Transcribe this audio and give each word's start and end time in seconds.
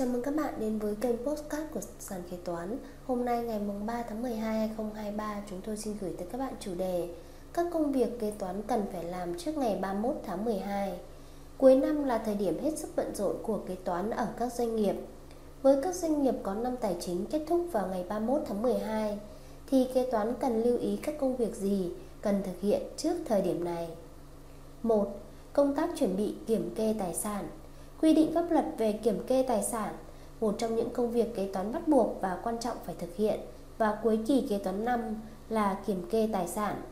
chào 0.00 0.08
mừng 0.08 0.22
các 0.22 0.34
bạn 0.36 0.54
đến 0.60 0.78
với 0.78 0.94
kênh 0.94 1.16
Postcard 1.16 1.62
của 1.74 1.80
Sàn 1.98 2.22
Kế 2.30 2.36
Toán. 2.44 2.78
Hôm 3.06 3.24
nay 3.24 3.42
ngày 3.42 3.60
3 3.86 4.02
tháng 4.08 4.22
12 4.22 4.58
2023 4.58 5.42
chúng 5.50 5.60
tôi 5.60 5.76
xin 5.76 5.96
gửi 6.00 6.14
tới 6.18 6.28
các 6.32 6.38
bạn 6.38 6.54
chủ 6.60 6.74
đề 6.74 7.08
Các 7.52 7.66
công 7.72 7.92
việc 7.92 8.20
kế 8.20 8.30
toán 8.38 8.62
cần 8.62 8.82
phải 8.92 9.04
làm 9.04 9.38
trước 9.38 9.56
ngày 9.56 9.78
31 9.80 10.16
tháng 10.26 10.44
12 10.44 10.98
Cuối 11.58 11.76
năm 11.76 12.04
là 12.04 12.18
thời 12.18 12.34
điểm 12.34 12.62
hết 12.62 12.78
sức 12.78 12.88
bận 12.96 13.14
rộn 13.14 13.36
của 13.42 13.58
kế 13.68 13.74
toán 13.74 14.10
ở 14.10 14.28
các 14.38 14.52
doanh 14.52 14.76
nghiệp. 14.76 14.94
Với 15.62 15.82
các 15.82 15.94
doanh 15.94 16.22
nghiệp 16.22 16.34
có 16.42 16.54
năm 16.54 16.76
tài 16.80 16.96
chính 17.00 17.26
kết 17.26 17.44
thúc 17.48 17.66
vào 17.72 17.86
ngày 17.86 18.04
31 18.08 18.42
tháng 18.46 18.62
12 18.62 19.18
Thì 19.66 19.88
kế 19.94 20.10
toán 20.10 20.34
cần 20.40 20.62
lưu 20.62 20.78
ý 20.78 20.96
các 20.96 21.14
công 21.20 21.36
việc 21.36 21.54
gì 21.56 21.90
cần 22.22 22.42
thực 22.42 22.60
hiện 22.60 22.82
trước 22.96 23.14
thời 23.26 23.42
điểm 23.42 23.64
này? 23.64 23.88
1. 24.82 25.20
Công 25.52 25.74
tác 25.74 25.90
chuẩn 25.98 26.16
bị 26.16 26.34
kiểm 26.46 26.74
kê 26.74 26.94
tài 26.98 27.14
sản. 27.14 27.48
Quy 28.00 28.12
định 28.14 28.32
pháp 28.34 28.50
luật 28.50 28.64
về 28.78 28.92
kiểm 28.92 29.22
kê 29.26 29.42
tài 29.42 29.62
sản, 29.62 29.94
một 30.40 30.54
trong 30.58 30.76
những 30.76 30.90
công 30.90 31.10
việc 31.10 31.34
kế 31.36 31.46
toán 31.52 31.72
bắt 31.72 31.88
buộc 31.88 32.20
và 32.20 32.38
quan 32.42 32.58
trọng 32.58 32.76
phải 32.86 32.94
thực 32.98 33.16
hiện 33.16 33.40
vào 33.78 33.98
cuối 34.02 34.18
kỳ 34.26 34.46
kế 34.48 34.58
toán 34.58 34.84
năm 34.84 35.00
là 35.48 35.78
kiểm 35.86 36.02
kê 36.10 36.28
tài 36.32 36.48
sản. 36.48 36.82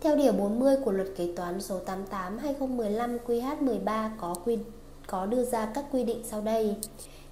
Theo 0.00 0.16
điều 0.16 0.32
40 0.32 0.76
của 0.84 0.92
luật 0.92 1.08
kế 1.16 1.32
toán 1.36 1.60
số 1.60 1.80
88/2015 1.86 3.18
QH13 3.26 4.10
có 4.20 4.34
quy 4.44 4.58
có 5.06 5.26
đưa 5.26 5.44
ra 5.44 5.70
các 5.74 5.84
quy 5.92 6.04
định 6.04 6.22
sau 6.24 6.40
đây. 6.40 6.76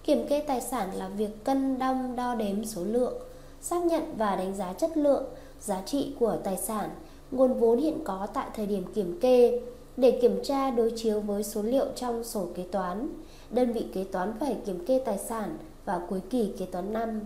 Kiểm 0.04 0.26
kê 0.28 0.40
tài 0.40 0.60
sản 0.60 0.88
là 0.94 1.08
việc 1.08 1.44
cân 1.44 1.78
đong 1.78 2.16
đo 2.16 2.34
đếm 2.34 2.64
số 2.64 2.84
lượng, 2.84 3.14
xác 3.60 3.84
nhận 3.84 4.02
và 4.16 4.36
đánh 4.36 4.54
giá 4.54 4.72
chất 4.72 4.96
lượng, 4.96 5.24
giá 5.60 5.82
trị 5.86 6.14
của 6.20 6.36
tài 6.44 6.56
sản, 6.56 6.90
nguồn 7.30 7.54
vốn 7.54 7.78
hiện 7.78 7.98
có 8.04 8.26
tại 8.34 8.46
thời 8.56 8.66
điểm 8.66 8.84
kiểm 8.94 9.18
kê, 9.20 9.60
để 9.96 10.18
kiểm 10.22 10.40
tra 10.44 10.70
đối 10.70 10.92
chiếu 10.96 11.20
với 11.20 11.42
số 11.42 11.62
liệu 11.62 11.86
trong 11.96 12.24
sổ 12.24 12.48
kế 12.54 12.62
toán, 12.62 13.08
đơn 13.50 13.72
vị 13.72 13.86
kế 13.94 14.04
toán 14.04 14.34
phải 14.40 14.56
kiểm 14.66 14.86
kê 14.86 15.02
tài 15.04 15.18
sản 15.18 15.58
vào 15.84 16.02
cuối 16.08 16.20
kỳ 16.30 16.52
kế 16.58 16.66
toán 16.66 16.92
năm. 16.92 17.20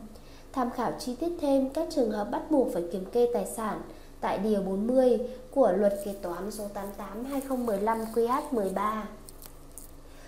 Tham 0.52 0.70
khảo 0.70 0.93
chi 0.98 1.15
tiết 1.21 1.32
thêm 1.40 1.71
các 1.71 1.88
trường 1.90 2.10
hợp 2.10 2.30
bắt 2.30 2.51
buộc 2.51 2.73
phải 2.73 2.82
kiểm 2.93 3.04
kê 3.04 3.29
tài 3.35 3.46
sản 3.46 3.80
tại 4.21 4.38
Điều 4.38 4.62
40 4.62 5.18
của 5.51 5.73
Luật 5.73 5.95
Kế 6.04 6.12
toán 6.23 6.51
số 6.51 6.65
88-2015 7.49 8.04
QH13. 8.15 9.02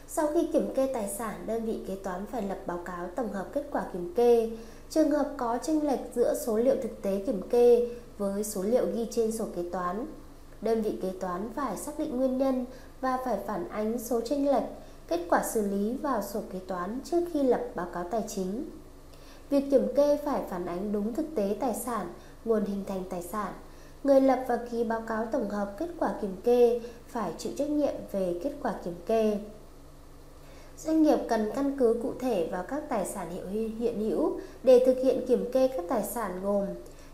Sau 0.09 0.29
khi 0.34 0.49
kiểm 0.53 0.75
kê 0.75 0.91
tài 0.95 1.09
sản, 1.09 1.34
đơn 1.47 1.65
vị 1.65 1.79
kế 1.89 1.95
toán 1.95 2.27
phải 2.27 2.43
lập 2.43 2.59
báo 2.67 2.81
cáo 2.84 3.06
tổng 3.17 3.33
hợp 3.33 3.47
kết 3.53 3.69
quả 3.73 3.84
kiểm 3.93 4.15
kê. 4.15 4.51
Trường 4.91 5.11
hợp 5.11 5.34
có 5.37 5.59
chênh 5.62 5.87
lệch 5.87 6.01
giữa 6.15 6.34
số 6.47 6.56
liệu 6.56 6.77
thực 6.83 7.03
tế 7.03 7.23
kiểm 7.27 7.43
kê 7.51 7.89
với 8.19 8.45
số 8.45 8.62
liệu 8.62 8.87
ghi 8.95 9.06
trên 9.11 9.33
sổ 9.33 9.45
kế 9.56 9.62
toán 9.73 10.06
đơn 10.63 10.83
vị 10.83 10.99
kế 11.03 11.11
toán 11.21 11.51
phải 11.55 11.77
xác 11.77 11.99
định 11.99 12.17
nguyên 12.17 12.39
nhân 12.39 12.65
và 13.01 13.19
phải 13.25 13.39
phản 13.47 13.69
ánh 13.69 13.99
số 13.99 14.21
chênh 14.21 14.51
lệch, 14.51 14.65
kết 15.09 15.21
quả 15.31 15.43
xử 15.45 15.63
lý 15.67 15.97
vào 15.97 16.23
sổ 16.23 16.41
kế 16.53 16.59
toán 16.59 17.01
trước 17.05 17.21
khi 17.33 17.43
lập 17.43 17.61
báo 17.75 17.87
cáo 17.95 18.05
tài 18.11 18.25
chính. 18.29 18.65
Việc 19.51 19.65
kiểm 19.71 19.95
kê 19.97 20.19
phải 20.25 20.43
phản 20.49 20.67
ánh 20.67 20.93
đúng 20.93 21.15
thực 21.15 21.27
tế 21.35 21.57
tài 21.61 21.75
sản, 21.75 22.13
nguồn 22.45 22.65
hình 22.65 22.85
thành 22.87 23.05
tài 23.11 23.23
sản. 23.23 23.53
Người 24.05 24.21
lập 24.21 24.45
và 24.49 24.59
ký 24.71 24.85
báo 24.85 25.01
cáo 25.01 25.27
tổng 25.27 25.51
hợp 25.51 25.75
kết 25.79 25.89
quả 25.99 26.15
kiểm 26.21 26.37
kê 26.45 26.81
phải 27.09 27.33
chịu 27.39 27.53
trách 27.57 27.71
nhiệm 27.71 27.95
về 28.13 28.41
kết 28.43 28.53
quả 28.63 28.75
kiểm 28.85 28.95
kê. 29.07 29.39
Doanh 30.79 31.03
nghiệp 31.03 31.19
cần 31.29 31.51
căn 31.55 31.79
cứ 31.79 32.01
cụ 32.03 32.13
thể 32.21 32.49
vào 32.53 32.65
các 32.69 32.83
tài 32.89 33.07
sản 33.07 33.31
hiệu 33.31 33.47
hiện 33.79 34.01
hữu 34.01 34.41
để 34.63 34.83
thực 34.87 34.97
hiện 35.05 35.27
kiểm 35.27 35.53
kê 35.53 35.69
các 35.69 35.85
tài 35.89 36.03
sản 36.03 36.41
gồm 36.43 36.67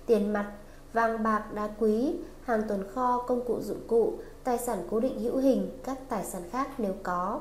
tiền 0.06 0.32
mặt, 0.32 0.52
vàng 0.92 1.22
bạc, 1.22 1.44
đá 1.54 1.68
quý, 1.78 2.14
hàng 2.48 2.62
tồn 2.68 2.84
kho, 2.94 3.24
công 3.26 3.44
cụ 3.46 3.60
dụng 3.60 3.80
cụ, 3.86 4.12
tài 4.44 4.58
sản 4.58 4.78
cố 4.90 5.00
định 5.00 5.20
hữu 5.20 5.36
hình, 5.36 5.70
các 5.84 5.98
tài 6.08 6.24
sản 6.24 6.42
khác 6.50 6.68
nếu 6.78 6.94
có. 7.02 7.40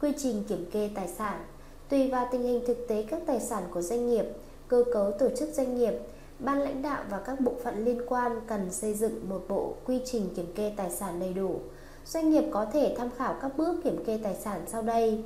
Quy 0.00 0.12
trình 0.18 0.44
kiểm 0.48 0.70
kê 0.72 0.90
tài 0.94 1.08
sản 1.08 1.44
Tùy 1.88 2.10
vào 2.10 2.28
tình 2.32 2.42
hình 2.42 2.62
thực 2.66 2.88
tế 2.88 3.04
các 3.10 3.22
tài 3.26 3.40
sản 3.40 3.62
của 3.70 3.82
doanh 3.82 4.08
nghiệp, 4.08 4.24
cơ 4.68 4.84
cấu 4.92 5.12
tổ 5.12 5.28
chức 5.36 5.48
doanh 5.52 5.78
nghiệp, 5.78 5.94
ban 6.38 6.60
lãnh 6.60 6.82
đạo 6.82 7.04
và 7.10 7.18
các 7.18 7.40
bộ 7.40 7.52
phận 7.64 7.84
liên 7.84 8.00
quan 8.08 8.40
cần 8.46 8.70
xây 8.70 8.94
dựng 8.94 9.28
một 9.28 9.44
bộ 9.48 9.74
quy 9.84 10.00
trình 10.04 10.28
kiểm 10.36 10.52
kê 10.54 10.72
tài 10.76 10.90
sản 10.90 11.20
đầy 11.20 11.32
đủ. 11.34 11.60
Doanh 12.06 12.30
nghiệp 12.30 12.44
có 12.52 12.66
thể 12.72 12.94
tham 12.98 13.10
khảo 13.16 13.34
các 13.42 13.56
bước 13.56 13.80
kiểm 13.84 14.04
kê 14.04 14.20
tài 14.22 14.34
sản 14.34 14.60
sau 14.66 14.82
đây. 14.82 15.24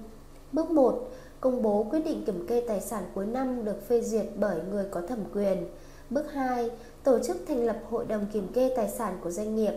Bước 0.53 0.71
1. 0.71 1.09
Công 1.41 1.63
bố 1.63 1.87
quyết 1.91 2.05
định 2.05 2.25
kiểm 2.25 2.47
kê 2.47 2.65
tài 2.69 2.81
sản 2.81 3.03
cuối 3.15 3.27
năm 3.27 3.65
được 3.65 3.89
phê 3.89 4.01
duyệt 4.01 4.27
bởi 4.37 4.61
người 4.71 4.85
có 4.91 5.01
thẩm 5.01 5.19
quyền. 5.35 5.67
Bước 6.11 6.33
2. 6.33 6.71
Tổ 7.09 7.19
chức 7.19 7.37
thành 7.49 7.67
lập 7.67 7.77
hội 7.91 8.05
đồng 8.05 8.27
kiểm 8.33 8.49
kê 8.53 8.73
tài 8.77 8.89
sản 8.89 9.19
của 9.23 9.31
doanh 9.31 9.57
nghiệp. 9.57 9.73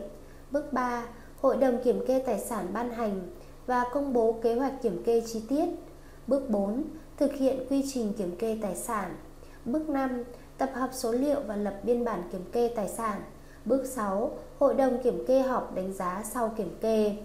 Bước 0.51 0.73
3. 0.73 1.05
Hội 1.41 1.57
đồng 1.57 1.83
kiểm 1.83 2.05
kê 2.07 2.23
tài 2.25 2.39
sản 2.39 2.67
ban 2.73 2.89
hành 2.89 3.21
và 3.65 3.85
công 3.93 4.13
bố 4.13 4.39
kế 4.43 4.55
hoạch 4.55 4.81
kiểm 4.81 5.03
kê 5.03 5.21
chi 5.21 5.41
tiết. 5.49 5.65
Bước 6.27 6.49
4. 6.49 6.83
Thực 7.17 7.33
hiện 7.33 7.65
quy 7.69 7.83
trình 7.93 8.13
kiểm 8.13 8.35
kê 8.35 8.57
tài 8.61 8.75
sản. 8.75 9.15
Bước 9.65 9.89
5. 9.89 10.23
Tập 10.57 10.71
hợp 10.73 10.89
số 10.93 11.11
liệu 11.11 11.39
và 11.47 11.55
lập 11.55 11.79
biên 11.83 12.05
bản 12.05 12.23
kiểm 12.31 12.43
kê 12.51 12.71
tài 12.75 12.89
sản. 12.89 13.21
Bước 13.65 13.85
6. 13.85 14.31
Hội 14.59 14.73
đồng 14.73 15.03
kiểm 15.03 15.25
kê 15.27 15.41
họp 15.41 15.75
đánh 15.75 15.93
giá 15.93 16.23
sau 16.33 16.53
kiểm 16.57 16.75
kê. 16.81 17.15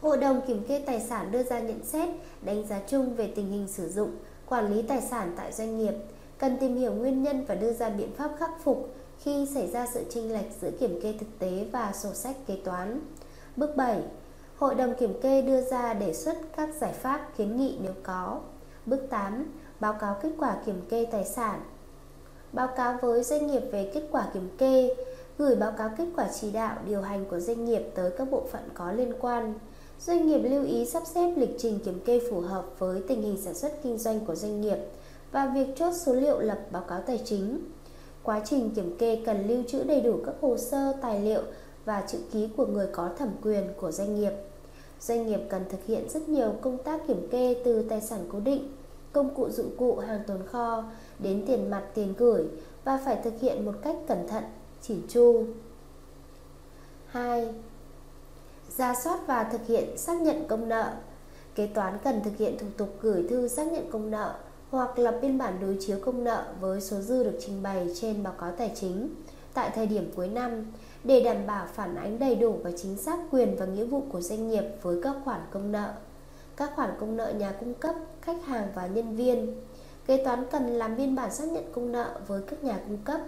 Hội 0.00 0.16
đồng 0.16 0.40
kiểm 0.46 0.64
kê 0.68 0.82
tài 0.86 1.00
sản 1.00 1.30
đưa 1.30 1.42
ra 1.42 1.60
nhận 1.60 1.84
xét, 1.84 2.08
đánh 2.42 2.66
giá 2.66 2.80
chung 2.88 3.14
về 3.14 3.32
tình 3.36 3.50
hình 3.50 3.68
sử 3.68 3.88
dụng, 3.88 4.10
quản 4.46 4.74
lý 4.74 4.82
tài 4.82 5.00
sản 5.00 5.34
tại 5.36 5.52
doanh 5.52 5.78
nghiệp, 5.78 5.94
cần 6.40 6.56
tìm 6.60 6.76
hiểu 6.76 6.92
nguyên 6.92 7.22
nhân 7.22 7.44
và 7.48 7.54
đưa 7.54 7.72
ra 7.72 7.88
biện 7.88 8.12
pháp 8.16 8.30
khắc 8.38 8.50
phục 8.64 8.94
khi 9.18 9.46
xảy 9.54 9.70
ra 9.70 9.86
sự 9.94 10.04
chênh 10.10 10.32
lệch 10.32 10.46
giữa 10.60 10.70
kiểm 10.70 11.00
kê 11.02 11.14
thực 11.20 11.38
tế 11.38 11.66
và 11.72 11.92
sổ 11.92 12.14
sách 12.14 12.36
kế 12.46 12.56
toán. 12.64 13.00
Bước 13.56 13.76
7. 13.76 14.02
Hội 14.56 14.74
đồng 14.74 14.94
kiểm 14.94 15.20
kê 15.20 15.42
đưa 15.42 15.60
ra 15.60 15.94
đề 15.94 16.14
xuất 16.14 16.38
các 16.56 16.68
giải 16.80 16.92
pháp 16.92 17.36
kiến 17.36 17.56
nghị 17.56 17.78
nếu 17.82 17.92
có. 18.02 18.40
Bước 18.86 19.06
8. 19.10 19.46
Báo 19.80 19.92
cáo 20.00 20.16
kết 20.22 20.30
quả 20.38 20.56
kiểm 20.66 20.80
kê 20.88 21.06
tài 21.12 21.24
sản. 21.24 21.60
Báo 22.52 22.68
cáo 22.76 22.98
với 23.02 23.22
doanh 23.22 23.46
nghiệp 23.46 23.62
về 23.72 23.90
kết 23.94 24.02
quả 24.10 24.26
kiểm 24.34 24.48
kê, 24.58 24.94
gửi 25.38 25.56
báo 25.56 25.72
cáo 25.78 25.90
kết 25.98 26.06
quả 26.16 26.28
chỉ 26.40 26.52
đạo 26.52 26.76
điều 26.86 27.02
hành 27.02 27.24
của 27.24 27.40
doanh 27.40 27.64
nghiệp 27.64 27.82
tới 27.94 28.10
các 28.18 28.30
bộ 28.30 28.42
phận 28.52 28.62
có 28.74 28.92
liên 28.92 29.12
quan. 29.20 29.54
Doanh 30.00 30.26
nghiệp 30.26 30.38
lưu 30.38 30.64
ý 30.64 30.86
sắp 30.86 31.02
xếp 31.14 31.34
lịch 31.36 31.56
trình 31.58 31.78
kiểm 31.84 32.00
kê 32.04 32.20
phù 32.30 32.40
hợp 32.40 32.64
với 32.78 33.02
tình 33.08 33.22
hình 33.22 33.36
sản 33.44 33.54
xuất 33.54 33.82
kinh 33.82 33.98
doanh 33.98 34.20
của 34.26 34.34
doanh 34.34 34.60
nghiệp 34.60 34.78
và 35.32 35.46
việc 35.46 35.66
chốt 35.76 35.92
số 36.06 36.14
liệu 36.14 36.40
lập 36.40 36.58
báo 36.70 36.82
cáo 36.82 37.00
tài 37.00 37.22
chính. 37.24 37.60
Quá 38.22 38.40
trình 38.44 38.70
kiểm 38.74 38.96
kê 38.98 39.22
cần 39.26 39.48
lưu 39.48 39.62
trữ 39.68 39.84
đầy 39.84 40.00
đủ 40.00 40.20
các 40.26 40.34
hồ 40.40 40.56
sơ, 40.58 40.92
tài 41.02 41.20
liệu 41.20 41.42
và 41.84 42.04
chữ 42.08 42.18
ký 42.32 42.48
của 42.56 42.66
người 42.66 42.88
có 42.92 43.10
thẩm 43.18 43.28
quyền 43.42 43.72
của 43.80 43.90
doanh 43.90 44.20
nghiệp. 44.20 44.32
Doanh 45.00 45.26
nghiệp 45.26 45.40
cần 45.48 45.64
thực 45.70 45.84
hiện 45.86 46.08
rất 46.08 46.28
nhiều 46.28 46.54
công 46.60 46.78
tác 46.78 47.00
kiểm 47.08 47.28
kê 47.30 47.62
từ 47.64 47.82
tài 47.82 48.00
sản 48.00 48.20
cố 48.32 48.40
định, 48.40 48.72
công 49.12 49.34
cụ 49.34 49.48
dụng 49.50 49.76
cụ 49.76 49.96
hàng 49.96 50.20
tồn 50.26 50.46
kho 50.46 50.84
đến 51.18 51.44
tiền 51.46 51.70
mặt 51.70 51.82
tiền 51.94 52.14
gửi 52.18 52.44
và 52.84 53.00
phải 53.04 53.18
thực 53.24 53.40
hiện 53.40 53.64
một 53.64 53.74
cách 53.82 53.96
cẩn 54.08 54.28
thận, 54.28 54.44
chỉn 54.82 55.02
chu. 55.08 55.44
2. 57.06 57.54
Ra 58.76 58.94
soát 59.04 59.20
và 59.26 59.44
thực 59.44 59.66
hiện 59.66 59.98
xác 59.98 60.20
nhận 60.20 60.48
công 60.48 60.68
nợ. 60.68 60.92
Kế 61.54 61.66
toán 61.66 61.98
cần 62.04 62.20
thực 62.24 62.36
hiện 62.36 62.58
thủ 62.58 62.66
tục 62.76 62.88
gửi 63.00 63.26
thư 63.30 63.48
xác 63.48 63.72
nhận 63.72 63.90
công 63.90 64.10
nợ 64.10 64.34
hoặc 64.70 64.98
lập 64.98 65.18
biên 65.22 65.38
bản 65.38 65.58
đối 65.60 65.76
chiếu 65.80 65.98
công 66.04 66.24
nợ 66.24 66.44
với 66.60 66.80
số 66.80 67.00
dư 67.00 67.24
được 67.24 67.38
trình 67.40 67.62
bày 67.62 67.88
trên 68.00 68.22
báo 68.22 68.34
cáo 68.40 68.52
tài 68.52 68.72
chính 68.74 69.14
tại 69.54 69.70
thời 69.74 69.86
điểm 69.86 70.12
cuối 70.16 70.28
năm 70.28 70.64
để 71.04 71.20
đảm 71.20 71.46
bảo 71.46 71.66
phản 71.74 71.94
ánh 71.94 72.18
đầy 72.18 72.34
đủ 72.34 72.58
và 72.62 72.70
chính 72.76 72.96
xác 72.96 73.18
quyền 73.30 73.56
và 73.56 73.66
nghĩa 73.66 73.84
vụ 73.84 74.02
của 74.12 74.20
doanh 74.20 74.48
nghiệp 74.48 74.64
với 74.82 75.02
các 75.02 75.16
khoản 75.24 75.40
công 75.50 75.72
nợ, 75.72 75.92
các 76.56 76.72
khoản 76.76 76.90
công 77.00 77.16
nợ 77.16 77.32
nhà 77.32 77.52
cung 77.60 77.74
cấp, 77.74 77.94
khách 78.22 78.44
hàng 78.44 78.68
và 78.74 78.86
nhân 78.86 79.16
viên. 79.16 79.54
Kế 80.06 80.24
toán 80.24 80.44
cần 80.50 80.66
làm 80.66 80.96
biên 80.96 81.14
bản 81.14 81.34
xác 81.34 81.48
nhận 81.48 81.72
công 81.72 81.92
nợ 81.92 82.20
với 82.26 82.42
các 82.46 82.64
nhà 82.64 82.80
cung 82.88 82.98
cấp, 83.04 83.20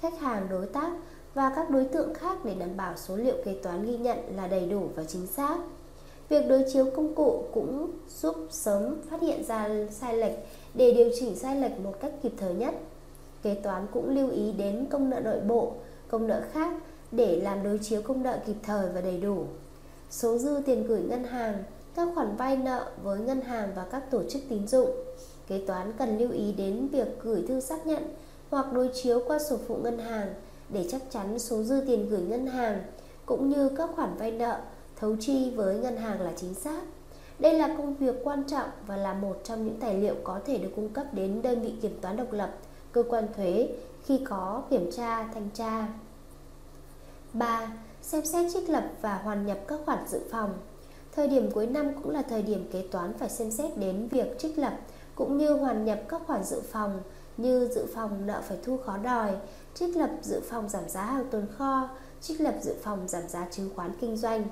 khách 0.00 0.18
hàng 0.18 0.46
đối 0.50 0.66
tác 0.66 0.92
và 1.34 1.52
các 1.56 1.70
đối 1.70 1.84
tượng 1.84 2.14
khác 2.14 2.44
để 2.44 2.54
đảm 2.54 2.76
bảo 2.76 2.96
số 2.96 3.16
liệu 3.16 3.36
kế 3.44 3.54
toán 3.62 3.86
ghi 3.86 3.96
nhận 3.96 4.18
là 4.36 4.46
đầy 4.46 4.66
đủ 4.66 4.88
và 4.94 5.04
chính 5.04 5.26
xác. 5.26 5.56
Việc 6.28 6.48
đối 6.48 6.64
chiếu 6.72 6.86
công 6.96 7.14
cụ 7.14 7.44
cũng 7.52 7.90
giúp 8.20 8.36
sớm 8.50 8.96
phát 9.10 9.20
hiện 9.20 9.44
ra 9.44 9.68
sai 9.90 10.16
lệch 10.16 10.34
để 10.74 10.92
điều 10.92 11.10
chỉnh 11.20 11.36
sai 11.36 11.60
lệch 11.60 11.80
một 11.80 11.94
cách 12.00 12.12
kịp 12.22 12.32
thời 12.36 12.54
nhất. 12.54 12.74
Kế 13.42 13.54
toán 13.54 13.86
cũng 13.92 14.14
lưu 14.14 14.30
ý 14.30 14.52
đến 14.52 14.86
công 14.90 15.10
nợ 15.10 15.20
nội 15.20 15.40
bộ, 15.40 15.72
công 16.08 16.26
nợ 16.26 16.42
khác 16.52 16.74
để 17.12 17.40
làm 17.40 17.62
đối 17.62 17.78
chiếu 17.78 18.02
công 18.02 18.22
nợ 18.22 18.38
kịp 18.46 18.56
thời 18.62 18.88
và 18.88 19.00
đầy 19.00 19.20
đủ. 19.20 19.44
Số 20.10 20.38
dư 20.38 20.60
tiền 20.66 20.86
gửi 20.86 21.00
ngân 21.00 21.24
hàng, 21.24 21.64
các 21.94 22.08
khoản 22.14 22.36
vay 22.36 22.56
nợ 22.56 22.90
với 23.02 23.20
ngân 23.20 23.40
hàng 23.40 23.72
và 23.76 23.84
các 23.90 24.10
tổ 24.10 24.22
chức 24.28 24.42
tín 24.48 24.66
dụng. 24.66 24.90
Kế 25.48 25.58
toán 25.66 25.92
cần 25.98 26.18
lưu 26.18 26.30
ý 26.30 26.52
đến 26.52 26.88
việc 26.88 27.08
gửi 27.22 27.44
thư 27.48 27.60
xác 27.60 27.86
nhận 27.86 28.02
hoặc 28.50 28.72
đối 28.72 28.90
chiếu 28.94 29.22
qua 29.26 29.38
sổ 29.38 29.56
phụ 29.68 29.76
ngân 29.76 29.98
hàng 29.98 30.34
để 30.68 30.86
chắc 30.90 31.02
chắn 31.10 31.38
số 31.38 31.62
dư 31.62 31.80
tiền 31.86 32.08
gửi 32.08 32.20
ngân 32.20 32.46
hàng 32.46 32.82
cũng 33.26 33.50
như 33.50 33.68
các 33.68 33.90
khoản 33.96 34.16
vay 34.18 34.32
nợ 34.32 34.60
thấu 34.96 35.16
chi 35.20 35.50
với 35.50 35.76
ngân 35.76 35.96
hàng 35.96 36.20
là 36.20 36.32
chính 36.36 36.54
xác. 36.54 36.82
Đây 37.38 37.54
là 37.54 37.68
công 37.68 37.96
việc 37.96 38.14
quan 38.24 38.44
trọng 38.44 38.68
và 38.86 38.96
là 38.96 39.14
một 39.14 39.40
trong 39.44 39.64
những 39.64 39.80
tài 39.80 39.94
liệu 39.94 40.14
có 40.24 40.40
thể 40.46 40.58
được 40.58 40.70
cung 40.76 40.88
cấp 40.88 41.06
đến 41.12 41.42
đơn 41.42 41.60
vị 41.62 41.74
kiểm 41.82 41.98
toán 42.00 42.16
độc 42.16 42.32
lập, 42.32 42.54
cơ 42.92 43.02
quan 43.02 43.26
thuế 43.36 43.68
khi 44.04 44.20
có 44.28 44.62
kiểm 44.70 44.90
tra, 44.92 45.28
thanh 45.34 45.48
tra. 45.54 45.88
3. 47.32 47.72
Xem 48.02 48.24
xét 48.24 48.52
trích 48.52 48.70
lập 48.70 48.84
và 49.00 49.16
hoàn 49.16 49.46
nhập 49.46 49.58
các 49.68 49.80
khoản 49.84 49.98
dự 50.08 50.20
phòng. 50.30 50.54
Thời 51.12 51.28
điểm 51.28 51.50
cuối 51.50 51.66
năm 51.66 51.92
cũng 52.02 52.12
là 52.12 52.22
thời 52.22 52.42
điểm 52.42 52.68
kế 52.72 52.88
toán 52.90 53.18
phải 53.18 53.28
xem 53.28 53.50
xét 53.50 53.78
đến 53.78 54.08
việc 54.08 54.38
trích 54.38 54.58
lập 54.58 54.78
cũng 55.14 55.38
như 55.38 55.52
hoàn 55.52 55.84
nhập 55.84 56.00
các 56.08 56.22
khoản 56.26 56.44
dự 56.44 56.60
phòng 56.60 57.00
như 57.36 57.68
dự 57.74 57.86
phòng 57.94 58.26
nợ 58.26 58.42
phải 58.48 58.58
thu 58.64 58.78
khó 58.86 58.96
đòi, 58.96 59.36
trích 59.74 59.96
lập 59.96 60.10
dự 60.22 60.40
phòng 60.50 60.68
giảm 60.68 60.88
giá 60.88 61.02
hàng 61.02 61.30
tồn 61.30 61.46
kho, 61.58 61.88
trích 62.20 62.40
lập 62.40 62.54
dự 62.62 62.74
phòng 62.82 63.08
giảm 63.08 63.28
giá 63.28 63.46
chứng 63.50 63.70
khoán 63.76 63.90
kinh 64.00 64.16
doanh. 64.16 64.44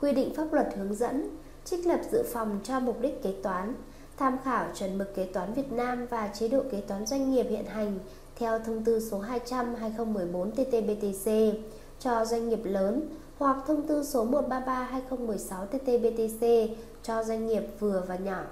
Quy 0.00 0.12
định 0.12 0.34
pháp 0.34 0.52
luật 0.52 0.68
hướng 0.76 0.94
dẫn 0.94 1.30
trích 1.64 1.86
lập 1.86 2.00
dự 2.10 2.22
phòng 2.32 2.60
cho 2.64 2.80
mục 2.80 3.00
đích 3.00 3.22
kế 3.22 3.34
toán, 3.42 3.74
tham 4.16 4.38
khảo 4.44 4.66
chuẩn 4.74 4.98
mực 4.98 5.14
kế 5.14 5.24
toán 5.24 5.54
Việt 5.54 5.72
Nam 5.72 6.06
và 6.10 6.30
chế 6.34 6.48
độ 6.48 6.62
kế 6.70 6.80
toán 6.80 7.06
doanh 7.06 7.32
nghiệp 7.32 7.46
hiện 7.50 7.64
hành 7.66 7.98
theo 8.36 8.58
thông 8.58 8.84
tư 8.84 9.00
số 9.10 9.20
200/2014 9.20 10.50
TT-BTC 10.50 11.52
cho 12.00 12.24
doanh 12.24 12.48
nghiệp 12.48 12.60
lớn 12.64 13.08
hoặc 13.38 13.56
thông 13.66 13.86
tư 13.86 14.04
số 14.04 14.24
133/2016 14.24 15.66
TT-BTC 15.72 16.68
cho 17.02 17.24
doanh 17.24 17.46
nghiệp 17.46 17.62
vừa 17.78 18.02
và 18.08 18.16
nhỏ. 18.16 18.42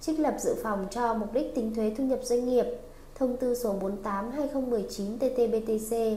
Trích 0.00 0.20
lập 0.20 0.34
dự 0.38 0.54
phòng 0.62 0.86
cho 0.90 1.14
mục 1.14 1.32
đích 1.32 1.54
tính 1.54 1.74
thuế 1.74 1.94
thu 1.98 2.04
nhập 2.04 2.20
doanh 2.22 2.48
nghiệp, 2.48 2.66
thông 3.14 3.36
tư 3.36 3.54
số 3.54 3.74
48/2019 3.80 5.18
TT-BTC 5.18 6.16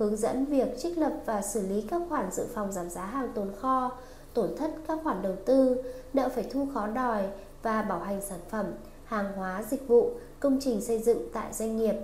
hướng 0.00 0.16
dẫn 0.16 0.44
việc 0.44 0.78
trích 0.78 0.98
lập 0.98 1.12
và 1.26 1.42
xử 1.42 1.68
lý 1.68 1.82
các 1.82 2.02
khoản 2.08 2.30
dự 2.32 2.46
phòng 2.54 2.72
giảm 2.72 2.90
giá 2.90 3.04
hàng 3.04 3.32
tồn 3.34 3.52
kho, 3.60 3.92
tổn 4.34 4.56
thất 4.56 4.70
các 4.88 4.98
khoản 5.02 5.22
đầu 5.22 5.34
tư, 5.46 5.82
nợ 6.12 6.28
phải 6.34 6.44
thu 6.50 6.66
khó 6.74 6.86
đòi 6.86 7.22
và 7.62 7.82
bảo 7.82 7.98
hành 7.98 8.20
sản 8.20 8.38
phẩm, 8.50 8.66
hàng 9.04 9.32
hóa, 9.36 9.62
dịch 9.70 9.88
vụ, 9.88 10.10
công 10.40 10.58
trình 10.60 10.80
xây 10.80 10.98
dựng 10.98 11.28
tại 11.32 11.52
doanh 11.52 11.76
nghiệp. 11.76 11.94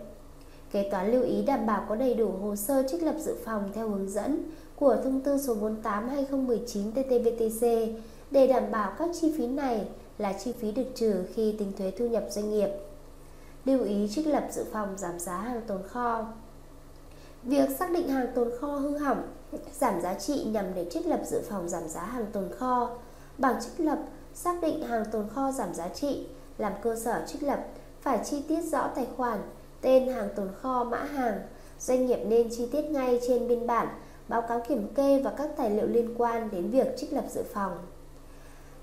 Kế 0.70 0.90
toán 0.90 1.12
lưu 1.12 1.22
ý 1.22 1.42
đảm 1.42 1.66
bảo 1.66 1.86
có 1.88 1.96
đầy 1.96 2.14
đủ 2.14 2.32
hồ 2.42 2.56
sơ 2.56 2.82
trích 2.88 3.02
lập 3.02 3.14
dự 3.18 3.36
phòng 3.44 3.70
theo 3.74 3.88
hướng 3.88 4.10
dẫn 4.10 4.50
của 4.76 4.96
thông 5.04 5.20
tư 5.20 5.38
số 5.38 5.54
48/2019 5.54 6.92
TT-BTC 6.92 7.92
để 8.30 8.46
đảm 8.46 8.70
bảo 8.70 8.92
các 8.98 9.10
chi 9.20 9.34
phí 9.38 9.46
này 9.46 9.88
là 10.18 10.32
chi 10.32 10.52
phí 10.52 10.72
được 10.72 10.86
trừ 10.94 11.24
khi 11.34 11.54
tính 11.58 11.72
thuế 11.78 11.90
thu 11.98 12.08
nhập 12.08 12.24
doanh 12.30 12.50
nghiệp. 12.50 12.68
Lưu 13.64 13.84
ý 13.84 14.08
trích 14.14 14.26
lập 14.26 14.48
dự 14.50 14.64
phòng 14.72 14.94
giảm 14.98 15.18
giá 15.18 15.36
hàng 15.36 15.60
tồn 15.66 15.82
kho. 15.88 16.26
Việc 17.46 17.70
xác 17.78 17.90
định 17.90 18.08
hàng 18.08 18.26
tồn 18.34 18.50
kho 18.60 18.66
hư 18.68 18.98
hỏng, 18.98 19.22
giảm 19.72 20.00
giá 20.00 20.14
trị 20.14 20.44
nhằm 20.44 20.74
để 20.74 20.86
trích 20.90 21.06
lập 21.06 21.20
dự 21.26 21.42
phòng 21.48 21.68
giảm 21.68 21.88
giá 21.88 22.00
hàng 22.00 22.26
tồn 22.32 22.48
kho. 22.58 22.90
Bảng 23.38 23.60
trích 23.60 23.86
lập 23.86 23.98
xác 24.34 24.62
định 24.62 24.82
hàng 24.82 25.04
tồn 25.12 25.28
kho 25.34 25.52
giảm 25.52 25.74
giá 25.74 25.88
trị 25.88 26.26
làm 26.58 26.72
cơ 26.82 26.96
sở 26.96 27.24
trích 27.26 27.42
lập 27.42 27.64
phải 28.00 28.20
chi 28.24 28.44
tiết 28.48 28.60
rõ 28.60 28.88
tài 28.94 29.06
khoản, 29.16 29.38
tên 29.80 30.08
hàng 30.08 30.28
tồn 30.36 30.48
kho, 30.60 30.84
mã 30.84 30.98
hàng. 30.98 31.40
Doanh 31.78 32.06
nghiệp 32.06 32.18
nên 32.26 32.48
chi 32.50 32.68
tiết 32.72 32.82
ngay 32.82 33.20
trên 33.26 33.48
biên 33.48 33.66
bản, 33.66 33.88
báo 34.28 34.42
cáo 34.42 34.60
kiểm 34.68 34.94
kê 34.94 35.22
và 35.22 35.30
các 35.30 35.50
tài 35.56 35.70
liệu 35.70 35.86
liên 35.86 36.14
quan 36.18 36.50
đến 36.50 36.70
việc 36.70 36.96
trích 36.96 37.12
lập 37.12 37.24
dự 37.30 37.42
phòng. 37.52 37.78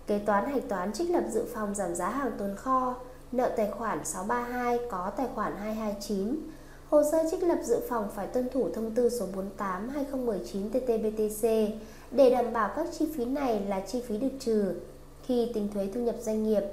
Kế 0.08 0.20
toán 0.20 0.52
hạch 0.52 0.70
toán 0.70 0.94
trích 0.94 1.10
lập 1.10 1.24
dự 1.30 1.46
phòng 1.54 1.76
giảm 1.76 1.96
giá 1.96 2.10
hàng 2.10 2.32
tồn 2.38 2.56
kho, 2.56 2.96
nợ 3.32 3.52
tài 3.58 3.72
khoản 3.72 4.06
632 4.06 4.80
có 4.92 5.12
tài 5.18 5.28
khoản 5.36 5.56
229. 5.56 6.53
Hồ 6.94 7.04
sơ 7.12 7.18
trích 7.32 7.44
lập 7.44 7.58
dự 7.64 7.80
phòng 7.90 8.08
phải 8.16 8.28
tuân 8.28 8.50
thủ 8.50 8.70
thông 8.74 8.92
tư 8.92 9.10
số 9.10 9.26
48/2019 9.58 10.70
TT-BTC 10.72 11.70
để 12.12 12.30
đảm 12.30 12.54
bảo 12.54 12.72
các 12.76 12.88
chi 13.00 13.08
phí 13.16 13.26
này 13.26 13.62
là 13.68 13.80
chi 13.80 14.02
phí 14.02 14.18
được 14.18 14.30
trừ 14.40 14.76
khi 15.24 15.52
tính 15.54 15.70
thuế 15.74 15.90
thu 15.94 16.00
nhập 16.00 16.16
doanh 16.22 16.44
nghiệp. 16.44 16.64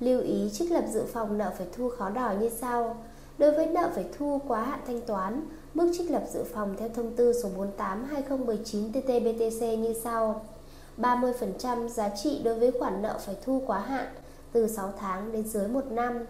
Lưu 0.00 0.20
ý 0.20 0.50
trích 0.52 0.72
lập 0.72 0.84
dự 0.92 1.02
phòng 1.12 1.38
nợ 1.38 1.52
phải 1.58 1.66
thu 1.76 1.88
khó 1.88 2.10
đòi 2.10 2.36
như 2.36 2.50
sau. 2.60 3.04
Đối 3.38 3.50
với 3.50 3.66
nợ 3.66 3.90
phải 3.94 4.04
thu 4.18 4.40
quá 4.48 4.64
hạn 4.64 4.80
thanh 4.86 5.00
toán, 5.00 5.46
mức 5.74 5.92
trích 5.98 6.10
lập 6.10 6.24
dự 6.32 6.44
phòng 6.44 6.74
theo 6.78 6.88
thông 6.88 7.16
tư 7.16 7.32
số 7.42 7.48
48/2019 7.48 8.92
TT-BTC 8.92 9.76
như 9.76 9.94
sau. 10.04 10.44
30% 10.96 11.88
giá 11.88 12.08
trị 12.08 12.40
đối 12.44 12.54
với 12.54 12.72
khoản 12.78 13.02
nợ 13.02 13.18
phải 13.26 13.36
thu 13.44 13.62
quá 13.66 13.78
hạn 13.78 14.06
từ 14.52 14.68
6 14.68 14.92
tháng 14.98 15.32
đến 15.32 15.48
dưới 15.48 15.68
1 15.68 15.84
năm, 15.90 16.24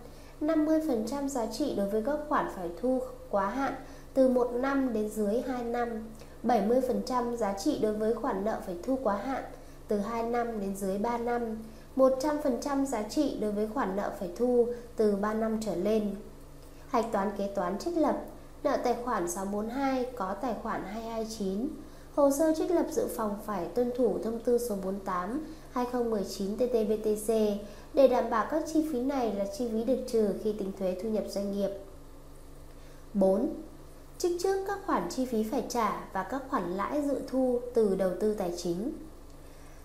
50% 0.47 1.29
giá 1.29 1.47
trị 1.47 1.75
đối 1.77 1.89
với 1.89 2.03
các 2.03 2.19
khoản 2.29 2.47
phải 2.57 2.71
thu 2.81 3.03
quá 3.31 3.51
hạn 3.51 3.75
từ 4.15 4.29
1 4.29 4.51
năm 4.55 4.93
đến 4.93 5.11
dưới 5.11 5.41
2 5.41 5.65
năm, 5.65 5.89
70% 6.45 7.37
giá 7.37 7.55
trị 7.59 7.79
đối 7.83 7.93
với 7.93 8.15
khoản 8.15 8.45
nợ 8.45 8.61
phải 8.67 8.77
thu 8.83 8.99
quá 9.03 9.17
hạn 9.17 9.45
từ 9.89 9.99
2 9.99 10.23
năm 10.23 10.61
đến 10.61 10.77
dưới 10.77 10.99
3 10.99 11.19
năm, 11.19 11.59
100% 11.97 12.85
giá 12.85 13.03
trị 13.03 13.37
đối 13.41 13.53
với 13.53 13.69
khoản 13.75 13.97
nợ 13.97 14.13
phải 14.19 14.31
thu 14.37 14.69
từ 14.97 15.17
3 15.17 15.35
năm 15.35 15.59
trở 15.61 15.75
lên. 15.75 16.15
Hạch 16.89 17.13
toán 17.13 17.31
kế 17.39 17.47
toán 17.47 17.79
trích 17.79 17.97
lập, 17.97 18.25
nợ 18.63 18.77
tài 18.85 18.97
khoản 19.05 19.31
642 19.31 20.07
có 20.17 20.35
tài 20.35 20.55
khoản 20.63 20.83
229, 20.85 21.69
Hồ 22.15 22.31
sơ 22.31 22.55
trích 22.57 22.71
lập 22.71 22.87
dự 22.91 23.07
phòng 23.17 23.37
phải 23.47 23.67
tuân 23.75 23.93
thủ 23.97 24.19
thông 24.25 24.39
tư 24.39 24.59
số 24.59 24.77
48 24.85 25.47
2019 25.73 26.57
TTBTC 26.57 27.33
để 27.95 28.09
đảm 28.09 28.31
bảo 28.31 28.47
các 28.51 28.63
chi 28.73 28.87
phí 28.93 29.01
này 29.01 29.35
là 29.35 29.45
chi 29.59 29.69
phí 29.73 29.85
được 29.85 29.99
trừ 30.07 30.29
khi 30.45 30.53
tính 30.53 30.73
thuế 30.79 30.97
thu 31.03 31.09
nhập 31.09 31.25
doanh 31.29 31.53
nghiệp. 31.53 31.71
4. 33.15 33.49
Trích 34.19 34.41
trước 34.43 34.65
các 34.67 34.79
khoản 34.87 35.09
chi 35.11 35.27
phí 35.27 35.43
phải 35.43 35.65
trả 35.69 36.07
và 36.13 36.23
các 36.23 36.43
khoản 36.49 36.77
lãi 36.77 37.03
dự 37.03 37.21
thu 37.29 37.61
từ 37.75 37.95
đầu 37.97 38.11
tư 38.21 38.35
tài 38.35 38.53
chính. 38.57 38.93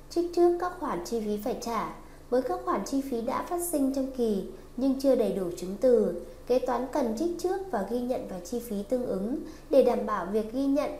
Trích 0.09 0.31
trước 0.35 0.57
các 0.61 0.73
khoản 0.79 1.05
chi 1.05 1.21
phí 1.25 1.37
phải 1.43 1.57
trả 1.61 1.95
với 2.29 2.41
các 2.41 2.59
khoản 2.65 2.85
chi 2.85 3.01
phí 3.01 3.21
đã 3.21 3.43
phát 3.43 3.61
sinh 3.63 3.93
trong 3.93 4.11
kỳ 4.17 4.43
nhưng 4.77 4.99
chưa 5.01 5.15
đầy 5.15 5.33
đủ 5.33 5.49
chứng 5.57 5.77
từ, 5.81 6.21
kế 6.47 6.59
toán 6.59 6.87
cần 6.91 7.15
trích 7.19 7.39
trước 7.39 7.57
và 7.71 7.87
ghi 7.91 7.99
nhận 7.99 8.27
vào 8.27 8.39
chi 8.45 8.59
phí 8.59 8.83
tương 8.83 9.05
ứng 9.05 9.39
để 9.69 9.83
đảm 9.83 10.05
bảo 10.05 10.25
việc 10.25 10.53
ghi 10.53 10.65
nhận 10.65 10.91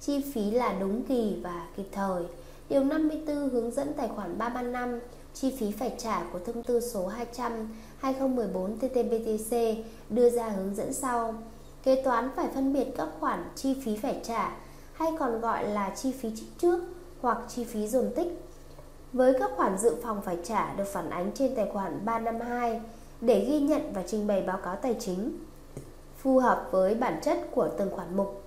chi 0.00 0.24
phí 0.34 0.50
là 0.50 0.76
đúng 0.80 1.02
kỳ 1.02 1.36
và 1.42 1.68
kịp 1.76 1.86
thời. 1.92 2.22
Điều 2.68 2.84
54 2.84 3.48
hướng 3.48 3.70
dẫn 3.70 3.92
tài 3.96 4.08
khoản 4.08 4.38
335 4.38 5.00
chi 5.40 5.56
phí 5.58 5.70
phải 5.70 5.92
trả 5.98 6.24
của 6.32 6.38
thông 6.38 6.62
tư 6.62 6.80
số 6.80 7.06
200 7.06 7.68
2014 7.98 8.76
TTBTC 8.76 9.56
đưa 10.10 10.30
ra 10.30 10.48
hướng 10.48 10.74
dẫn 10.74 10.92
sau. 10.92 11.34
Kế 11.82 12.02
toán 12.02 12.30
phải 12.36 12.48
phân 12.54 12.72
biệt 12.72 12.86
các 12.96 13.08
khoản 13.20 13.44
chi 13.54 13.76
phí 13.84 13.96
phải 13.96 14.20
trả 14.24 14.56
hay 14.92 15.12
còn 15.18 15.40
gọi 15.40 15.68
là 15.68 15.94
chi 15.96 16.12
phí 16.12 16.30
trích 16.36 16.58
trước 16.58 16.80
hoặc 17.20 17.38
chi 17.48 17.64
phí 17.64 17.88
dồn 17.88 18.10
tích 18.16 18.42
với 19.12 19.34
các 19.38 19.50
khoản 19.56 19.78
dự 19.78 19.94
phòng 20.02 20.22
phải 20.22 20.38
trả 20.44 20.74
được 20.74 20.88
phản 20.92 21.10
ánh 21.10 21.30
trên 21.34 21.54
tài 21.54 21.66
khoản 21.72 22.04
352 22.04 22.80
để 23.20 23.46
ghi 23.48 23.60
nhận 23.60 23.92
và 23.92 24.02
trình 24.06 24.26
bày 24.26 24.42
báo 24.42 24.58
cáo 24.64 24.76
tài 24.76 24.96
chính 25.00 25.38
phù 26.18 26.38
hợp 26.38 26.68
với 26.70 26.94
bản 26.94 27.20
chất 27.22 27.38
của 27.50 27.68
từng 27.78 27.90
khoản 27.90 28.16
mục. 28.16 28.42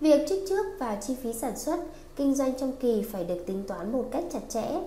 Việc 0.00 0.26
trích 0.28 0.44
trước 0.48 0.66
và 0.78 0.96
chi 1.00 1.16
phí 1.22 1.32
sản 1.32 1.58
xuất, 1.58 1.80
kinh 2.16 2.34
doanh 2.34 2.58
trong 2.58 2.72
kỳ 2.80 3.02
phải 3.12 3.24
được 3.24 3.44
tính 3.46 3.64
toán 3.68 3.92
một 3.92 4.08
cách 4.12 4.24
chặt 4.32 4.40
chẽ, 4.48 4.80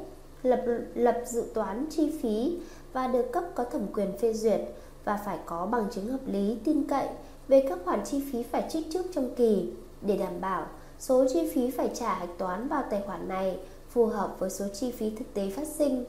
lập 0.45 0.63
lập 0.95 1.21
dự 1.25 1.44
toán 1.53 1.86
chi 1.89 2.12
phí 2.21 2.57
và 2.94 3.07
được 3.07 3.31
cấp 3.31 3.44
có 3.56 3.63
thẩm 3.63 3.88
quyền 3.94 4.18
phê 4.18 4.33
duyệt 4.33 4.61
và 5.06 5.19
phải 5.25 5.40
có 5.45 5.66
bằng 5.66 5.87
chứng 5.92 6.07
hợp 6.07 6.28
lý, 6.28 6.57
tin 6.64 6.87
cậy 6.87 7.07
về 7.47 7.66
các 7.69 7.80
khoản 7.85 8.04
chi 8.06 8.23
phí 8.31 8.44
phải 8.44 8.69
trích 8.69 8.87
trước 8.94 9.06
trong 9.14 9.35
kỳ. 9.35 9.73
Để 10.02 10.18
đảm 10.18 10.42
bảo, 10.42 10.68
số 10.99 11.25
chi 11.33 11.52
phí 11.54 11.71
phải 11.71 11.90
trả 11.94 12.14
hạch 12.14 12.37
toán 12.37 12.68
vào 12.68 12.83
tài 12.90 13.02
khoản 13.06 13.28
này 13.28 13.59
phù 13.90 14.06
hợp 14.06 14.35
với 14.40 14.49
số 14.49 14.66
chi 14.73 14.92
phí 14.92 15.09
thực 15.09 15.33
tế 15.33 15.49
phát 15.49 15.68
sinh. 15.68 16.06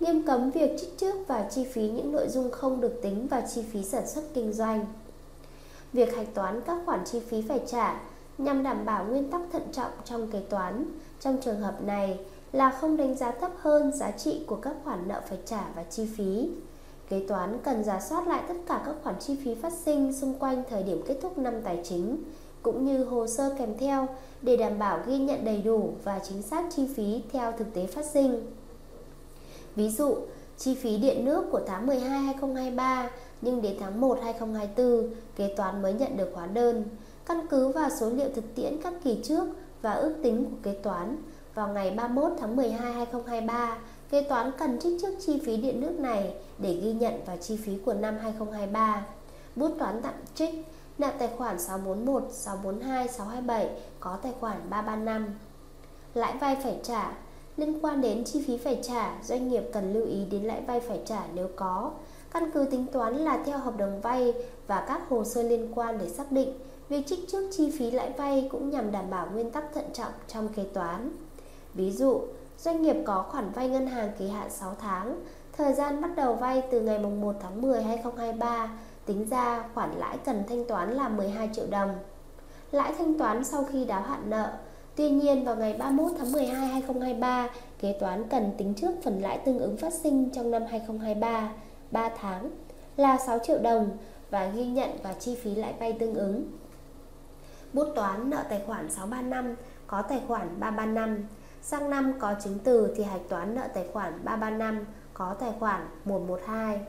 Nghiêm 0.00 0.22
cấm 0.22 0.50
việc 0.50 0.70
trích 0.80 0.98
trước 0.98 1.14
và 1.26 1.48
chi 1.50 1.64
phí 1.64 1.88
những 1.88 2.12
nội 2.12 2.28
dung 2.28 2.50
không 2.50 2.80
được 2.80 3.00
tính 3.02 3.26
vào 3.26 3.42
chi 3.54 3.62
phí 3.72 3.82
sản 3.82 4.06
xuất 4.06 4.24
kinh 4.34 4.52
doanh. 4.52 4.86
Việc 5.92 6.16
hạch 6.16 6.34
toán 6.34 6.60
các 6.60 6.78
khoản 6.86 7.04
chi 7.04 7.20
phí 7.20 7.42
phải 7.42 7.60
trả 7.66 8.00
nhằm 8.38 8.62
đảm 8.62 8.84
bảo 8.84 9.04
nguyên 9.04 9.30
tắc 9.30 9.40
thận 9.52 9.62
trọng 9.72 9.90
trong 10.04 10.30
kế 10.30 10.40
toán. 10.40 10.84
Trong 11.20 11.36
trường 11.42 11.60
hợp 11.60 11.82
này 11.82 12.18
là 12.52 12.70
không 12.70 12.96
đánh 12.96 13.16
giá 13.16 13.30
thấp 13.30 13.50
hơn 13.60 13.92
giá 13.92 14.10
trị 14.10 14.40
của 14.46 14.56
các 14.56 14.74
khoản 14.84 15.08
nợ 15.08 15.20
phải 15.28 15.38
trả 15.46 15.64
và 15.76 15.82
chi 15.82 16.08
phí. 16.16 16.50
Kế 17.08 17.26
toán 17.28 17.58
cần 17.64 17.84
giả 17.84 18.00
soát 18.00 18.28
lại 18.28 18.42
tất 18.48 18.54
cả 18.66 18.82
các 18.86 18.94
khoản 19.02 19.14
chi 19.20 19.36
phí 19.44 19.54
phát 19.54 19.72
sinh 19.72 20.12
xung 20.12 20.34
quanh 20.34 20.62
thời 20.70 20.82
điểm 20.82 21.02
kết 21.06 21.18
thúc 21.22 21.38
năm 21.38 21.54
tài 21.64 21.80
chính, 21.84 22.22
cũng 22.62 22.84
như 22.84 23.04
hồ 23.04 23.26
sơ 23.26 23.54
kèm 23.58 23.78
theo 23.78 24.08
để 24.42 24.56
đảm 24.56 24.78
bảo 24.78 24.98
ghi 25.06 25.18
nhận 25.18 25.44
đầy 25.44 25.62
đủ 25.62 25.92
và 26.04 26.20
chính 26.28 26.42
xác 26.42 26.64
chi 26.76 26.88
phí 26.96 27.22
theo 27.32 27.52
thực 27.52 27.74
tế 27.74 27.86
phát 27.86 28.04
sinh. 28.04 28.46
Ví 29.76 29.90
dụ, 29.90 30.16
chi 30.58 30.74
phí 30.74 30.98
điện 30.98 31.24
nước 31.24 31.44
của 31.50 31.60
tháng 31.66 31.86
12 31.86 32.08
2023 32.08 33.10
nhưng 33.42 33.62
đến 33.62 33.76
tháng 33.80 34.00
1 34.00 34.18
2024 34.22 35.14
kế 35.36 35.54
toán 35.56 35.82
mới 35.82 35.92
nhận 35.92 36.16
được 36.16 36.30
hóa 36.34 36.46
đơn 36.46 36.84
Căn 37.30 37.46
cứ 37.50 37.68
vào 37.68 37.90
số 38.00 38.10
liệu 38.10 38.28
thực 38.34 38.54
tiễn 38.54 38.76
các 38.82 38.92
kỳ 39.04 39.18
trước 39.22 39.44
và 39.82 39.92
ước 39.92 40.14
tính 40.22 40.44
của 40.44 40.56
kế 40.62 40.72
toán, 40.82 41.16
vào 41.54 41.68
ngày 41.68 41.90
31 41.90 42.32
tháng 42.40 42.56
12 42.56 42.92
2023, 42.92 43.78
kế 44.10 44.22
toán 44.22 44.52
cần 44.58 44.78
trích 44.78 44.98
trước 45.02 45.14
chi 45.26 45.40
phí 45.46 45.56
điện 45.56 45.80
nước 45.80 45.98
này 45.98 46.34
để 46.58 46.74
ghi 46.82 46.92
nhận 46.92 47.24
vào 47.26 47.36
chi 47.36 47.56
phí 47.56 47.72
của 47.84 47.94
năm 47.94 48.18
2023. 48.22 49.06
Bút 49.56 49.70
toán 49.78 50.02
tạm 50.02 50.14
trích 50.34 50.54
nợ 50.98 51.10
tài 51.18 51.28
khoản 51.36 51.58
641, 51.58 52.24
642, 52.32 53.08
627 53.08 53.70
có 54.00 54.16
tài 54.22 54.32
khoản 54.40 54.56
335. 54.70 55.26
Lãi 56.14 56.36
vay 56.40 56.56
phải 56.62 56.76
trả 56.82 57.12
Liên 57.56 57.84
quan 57.84 58.00
đến 58.00 58.24
chi 58.24 58.44
phí 58.46 58.58
phải 58.58 58.78
trả, 58.82 59.22
doanh 59.22 59.48
nghiệp 59.48 59.62
cần 59.72 59.92
lưu 59.92 60.06
ý 60.06 60.24
đến 60.30 60.42
lãi 60.42 60.60
vay 60.66 60.80
phải 60.80 61.00
trả 61.06 61.22
nếu 61.34 61.48
có. 61.56 61.92
Căn 62.30 62.50
cứ 62.50 62.64
tính 62.70 62.86
toán 62.92 63.16
là 63.16 63.42
theo 63.46 63.58
hợp 63.58 63.76
đồng 63.76 64.00
vay 64.00 64.34
và 64.66 64.84
các 64.88 65.08
hồ 65.08 65.24
sơ 65.24 65.42
liên 65.42 65.72
quan 65.74 65.98
để 65.98 66.08
xác 66.08 66.32
định 66.32 66.52
Việc 66.90 67.06
trích 67.06 67.28
trước 67.28 67.50
chi 67.52 67.70
phí 67.78 67.90
lãi 67.90 68.12
vay 68.16 68.48
cũng 68.52 68.70
nhằm 68.70 68.92
đảm 68.92 69.10
bảo 69.10 69.28
nguyên 69.32 69.50
tắc 69.50 69.64
thận 69.74 69.84
trọng 69.92 70.12
trong 70.28 70.48
kế 70.48 70.64
toán. 70.64 71.12
Ví 71.74 71.90
dụ, 71.90 72.20
doanh 72.58 72.82
nghiệp 72.82 72.96
có 73.06 73.22
khoản 73.30 73.50
vay 73.50 73.68
ngân 73.68 73.86
hàng 73.86 74.12
kỳ 74.18 74.28
hạn 74.28 74.50
6 74.50 74.74
tháng, 74.80 75.20
thời 75.52 75.74
gian 75.74 76.00
bắt 76.00 76.10
đầu 76.16 76.34
vay 76.34 76.62
từ 76.70 76.80
ngày 76.80 76.98
1 76.98 77.36
tháng 77.42 77.62
10 77.62 77.82
2023, 77.82 78.70
tính 79.06 79.28
ra 79.30 79.64
khoản 79.74 79.90
lãi 79.98 80.18
cần 80.18 80.42
thanh 80.48 80.64
toán 80.64 80.92
là 80.92 81.08
12 81.08 81.50
triệu 81.52 81.66
đồng. 81.70 81.94
Lãi 82.72 82.94
thanh 82.98 83.18
toán 83.18 83.44
sau 83.44 83.64
khi 83.64 83.84
đáo 83.84 84.02
hạn 84.02 84.30
nợ 84.30 84.52
Tuy 85.00 85.10
nhiên, 85.10 85.44
vào 85.44 85.56
ngày 85.56 85.74
31 85.78 86.12
tháng 86.18 86.32
12 86.32 86.68
2023, 86.68 87.48
kế 87.78 87.96
toán 88.00 88.28
cần 88.28 88.52
tính 88.58 88.74
trước 88.74 88.90
phần 89.04 89.22
lãi 89.22 89.38
tương 89.38 89.58
ứng 89.58 89.76
phát 89.76 89.92
sinh 89.92 90.30
trong 90.30 90.50
năm 90.50 90.62
2023, 90.70 91.52
3 91.90 92.10
tháng 92.20 92.50
là 92.96 93.18
6 93.26 93.38
triệu 93.38 93.58
đồng 93.58 93.90
và 94.30 94.46
ghi 94.46 94.66
nhận 94.66 94.90
và 95.02 95.12
chi 95.12 95.38
phí 95.42 95.54
lãi 95.54 95.74
vay 95.80 95.92
tương 95.92 96.14
ứng. 96.14 96.44
Bút 97.72 97.86
toán 97.94 98.30
nợ 98.30 98.44
tài 98.48 98.60
khoản 98.66 98.90
635 98.90 99.56
có 99.86 100.02
tài 100.02 100.20
khoản 100.28 100.60
335, 100.60 101.26
sang 101.62 101.90
năm 101.90 102.12
có 102.18 102.34
chứng 102.44 102.58
từ 102.64 102.94
thì 102.96 103.04
hạch 103.04 103.28
toán 103.28 103.54
nợ 103.54 103.68
tài 103.74 103.84
khoản 103.92 104.12
335 104.24 104.84
có 105.14 105.34
tài 105.34 105.52
khoản 105.58 105.86
112. 106.04 106.80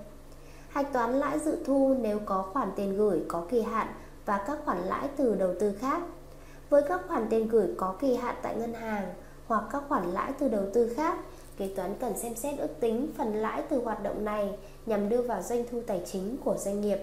Hạch 0.69 0.93
toán 0.93 1.13
lãi 1.13 1.39
dự 1.39 1.57
thu 1.65 1.95
nếu 2.01 2.19
có 2.25 2.41
khoản 2.53 2.71
tiền 2.75 2.97
gửi 2.97 3.25
có 3.27 3.45
kỳ 3.49 3.61
hạn 3.61 3.87
và 4.25 4.43
các 4.47 4.59
khoản 4.65 4.77
lãi 4.77 5.09
từ 5.17 5.35
đầu 5.35 5.53
tư 5.59 5.73
khác 5.79 6.01
với 6.69 6.81
các 6.87 7.01
khoản 7.07 7.27
tiền 7.29 7.47
gửi 7.47 7.67
có 7.77 7.95
kỳ 7.99 8.15
hạn 8.15 8.35
tại 8.41 8.55
ngân 8.55 8.73
hàng 8.73 9.13
hoặc 9.47 9.63
các 9.71 9.83
khoản 9.89 10.11
lãi 10.11 10.33
từ 10.39 10.47
đầu 10.47 10.63
tư 10.73 10.93
khác, 10.95 11.17
kế 11.57 11.73
toán 11.75 11.95
cần 11.99 12.17
xem 12.17 12.35
xét 12.35 12.59
ước 12.59 12.79
tính 12.79 13.07
phần 13.17 13.33
lãi 13.33 13.63
từ 13.69 13.83
hoạt 13.83 14.03
động 14.03 14.25
này 14.25 14.59
nhằm 14.85 15.09
đưa 15.09 15.21
vào 15.21 15.41
doanh 15.41 15.63
thu 15.71 15.81
tài 15.87 16.01
chính 16.11 16.37
của 16.43 16.57
doanh 16.57 16.81
nghiệp. 16.81 16.97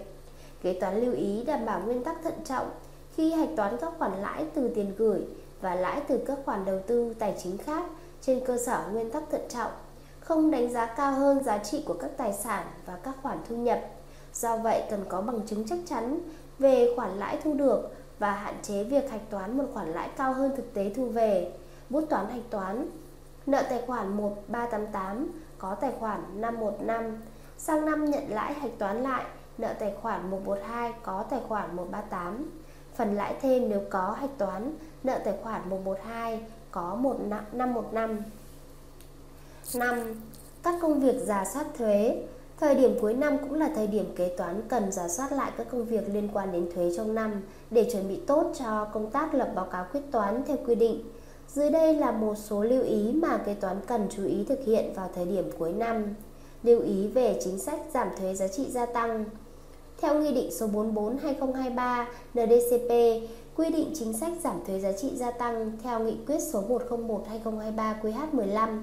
Kế 0.63 0.73
toán 0.73 1.01
lưu 1.01 1.13
ý 1.13 1.43
đảm 1.43 1.65
bảo 1.65 1.81
nguyên 1.85 2.03
tắc 2.03 2.23
thận 2.23 2.33
trọng 2.45 2.69
khi 3.15 3.31
hạch 3.31 3.49
toán 3.57 3.77
các 3.81 3.93
khoản 3.97 4.11
lãi 4.21 4.45
từ 4.53 4.71
tiền 4.75 4.93
gửi 4.97 5.21
và 5.61 5.75
lãi 5.75 6.01
từ 6.07 6.23
các 6.27 6.37
khoản 6.45 6.65
đầu 6.65 6.79
tư 6.87 7.13
tài 7.19 7.35
chính 7.43 7.57
khác 7.57 7.83
trên 8.21 8.45
cơ 8.45 8.57
sở 8.57 8.83
nguyên 8.91 9.11
tắc 9.11 9.23
thận 9.31 9.41
trọng, 9.49 9.71
không 10.19 10.51
đánh 10.51 10.71
giá 10.71 10.85
cao 10.85 11.11
hơn 11.11 11.43
giá 11.43 11.57
trị 11.57 11.83
của 11.85 11.93
các 11.93 12.11
tài 12.17 12.33
sản 12.33 12.67
và 12.85 12.97
các 13.03 13.15
khoản 13.21 13.37
thu 13.49 13.55
nhập. 13.55 13.79
Do 14.33 14.57
vậy 14.57 14.83
cần 14.89 15.05
có 15.09 15.21
bằng 15.21 15.41
chứng 15.47 15.67
chắc 15.67 15.79
chắn 15.85 16.19
về 16.59 16.93
khoản 16.95 17.19
lãi 17.19 17.37
thu 17.43 17.53
được 17.53 17.95
và 18.19 18.31
hạn 18.31 18.55
chế 18.61 18.83
việc 18.83 19.11
hạch 19.11 19.29
toán 19.29 19.57
một 19.57 19.65
khoản 19.73 19.87
lãi 19.87 20.09
cao 20.17 20.33
hơn 20.33 20.51
thực 20.57 20.73
tế 20.73 20.91
thu 20.95 21.05
về. 21.05 21.51
Bút 21.89 22.05
toán 22.09 22.29
hạch 22.29 22.49
toán 22.49 22.89
Nợ 23.45 23.63
tài 23.69 23.81
khoản 23.87 24.17
1388 24.17 25.27
có 25.57 25.75
tài 25.75 25.91
khoản 25.99 26.41
515 26.41 27.17
Sang 27.57 27.85
năm 27.85 28.05
nhận 28.05 28.23
lãi 28.29 28.53
hạch 28.53 28.77
toán 28.77 29.03
lại 29.03 29.25
Nợ 29.57 29.73
tài 29.79 29.93
khoản 30.01 30.31
112 30.31 30.93
có 31.03 31.23
tài 31.29 31.39
khoản 31.47 31.75
138 31.75 32.49
Phần 32.99 33.15
lãi 33.15 33.35
thêm 33.41 33.69
nếu 33.69 33.81
có 33.89 34.11
hạch 34.19 34.37
toán 34.37 34.73
Nợ 35.03 35.19
tài 35.25 35.33
khoản 35.43 35.69
112 35.69 36.41
có 36.71 36.97
515 37.53 38.23
5. 39.73 40.15
Các 40.63 40.75
công 40.81 40.99
việc 40.99 41.15
giả 41.23 41.45
soát 41.53 41.65
thuế 41.77 42.23
Thời 42.59 42.75
điểm 42.75 42.97
cuối 43.01 43.13
năm 43.13 43.37
cũng 43.37 43.53
là 43.53 43.69
thời 43.75 43.87
điểm 43.87 44.05
kế 44.15 44.29
toán 44.37 44.61
cần 44.67 44.91
giả 44.91 45.07
soát 45.07 45.31
lại 45.31 45.51
các 45.57 45.67
công 45.71 45.85
việc 45.85 46.09
liên 46.13 46.29
quan 46.33 46.51
đến 46.51 46.69
thuế 46.75 46.91
trong 46.97 47.15
năm 47.15 47.41
để 47.69 47.89
chuẩn 47.91 48.07
bị 48.07 48.19
tốt 48.27 48.53
cho 48.59 48.85
công 48.93 49.11
tác 49.11 49.33
lập 49.33 49.51
báo 49.55 49.65
cáo 49.65 49.85
quyết 49.91 50.01
toán 50.11 50.43
theo 50.47 50.57
quy 50.67 50.75
định. 50.75 51.03
Dưới 51.47 51.69
đây 51.69 51.93
là 51.95 52.11
một 52.11 52.35
số 52.37 52.63
lưu 52.63 52.83
ý 52.83 53.11
mà 53.13 53.37
kế 53.37 53.53
toán 53.53 53.77
cần 53.87 54.07
chú 54.15 54.25
ý 54.25 54.45
thực 54.49 54.59
hiện 54.65 54.93
vào 54.93 55.09
thời 55.15 55.25
điểm 55.25 55.49
cuối 55.57 55.73
năm. 55.73 56.03
Lưu 56.63 56.81
ý 56.81 57.07
về 57.07 57.39
chính 57.43 57.59
sách 57.59 57.79
giảm 57.93 58.07
thuế 58.19 58.33
giá 58.33 58.47
trị 58.47 58.65
gia 58.69 58.85
tăng. 58.85 59.25
Theo 60.01 60.15
Nghị 60.15 60.33
định 60.33 60.51
số 60.51 60.67
44-2023 60.67 62.05
NDCP 62.33 62.89
quy 63.55 63.69
định 63.69 63.91
chính 63.93 64.13
sách 64.13 64.31
giảm 64.43 64.55
thuế 64.67 64.79
giá 64.79 64.91
trị 64.91 65.09
gia 65.15 65.31
tăng 65.31 65.71
theo 65.83 65.99
Nghị 65.99 66.17
quyết 66.27 66.39
số 66.39 66.63
101-2023 66.69 67.93
QH15 68.01 68.79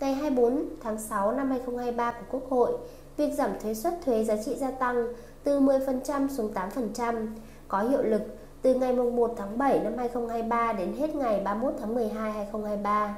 ngày 0.00 0.14
24 0.14 0.64
tháng 0.80 0.98
6 0.98 1.32
năm 1.32 1.50
2023 1.50 2.12
của 2.12 2.26
Quốc 2.30 2.50
hội 2.50 2.72
việc 3.16 3.32
giảm 3.38 3.50
thuế 3.62 3.74
suất 3.74 3.94
thuế 4.04 4.24
giá 4.24 4.36
trị 4.44 4.54
gia 4.54 4.70
tăng 4.70 5.06
từ 5.44 5.60
10% 5.60 6.28
xuống 6.28 6.52
8% 6.98 7.26
có 7.68 7.82
hiệu 7.82 8.02
lực 8.02 8.22
từ 8.62 8.74
ngày 8.74 8.92
1 8.92 9.34
tháng 9.36 9.58
7 9.58 9.80
năm 9.80 9.92
2023 9.96 10.72
đến 10.72 10.92
hết 10.92 11.14
ngày 11.14 11.40
31 11.44 11.74
tháng 11.80 11.94
12 11.94 12.32
2023. 12.32 13.16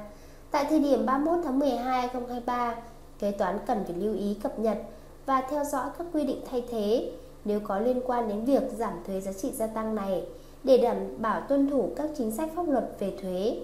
Tại 0.51 0.65
thời 0.69 0.79
điểm 0.79 1.05
31 1.05 1.39
tháng 1.43 1.59
12 1.59 2.01
2023, 2.01 2.75
kế 3.19 3.31
toán 3.31 3.59
cần 3.67 3.83
phải 3.87 3.95
lưu 3.95 4.13
ý 4.13 4.37
cập 4.43 4.59
nhật 4.59 4.77
và 5.25 5.41
theo 5.49 5.63
dõi 5.63 5.89
các 5.97 6.07
quy 6.13 6.23
định 6.23 6.41
thay 6.51 6.63
thế 6.71 7.11
nếu 7.45 7.59
có 7.59 7.79
liên 7.79 8.01
quan 8.05 8.27
đến 8.27 8.45
việc 8.45 8.63
giảm 8.77 8.93
thuế 9.07 9.21
giá 9.21 9.33
trị 9.33 9.51
gia 9.51 9.67
tăng 9.67 9.95
này 9.95 10.25
để 10.63 10.77
đảm 10.77 10.97
bảo 11.17 11.41
tuân 11.41 11.69
thủ 11.69 11.89
các 11.95 12.09
chính 12.17 12.31
sách 12.31 12.49
pháp 12.55 12.69
luật 12.69 12.95
về 12.99 13.13
thuế. 13.21 13.57